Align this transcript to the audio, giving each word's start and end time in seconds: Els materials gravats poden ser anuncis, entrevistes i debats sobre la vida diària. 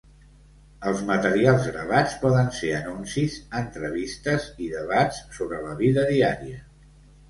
Els 0.91 1.03
materials 1.09 1.67
gravats 1.75 2.17
poden 2.25 2.51
ser 2.61 2.73
anuncis, 2.79 3.37
entrevistes 3.63 4.51
i 4.67 4.75
debats 4.77 5.25
sobre 5.41 5.65
la 5.71 5.81
vida 5.87 6.13
diària. 6.15 6.63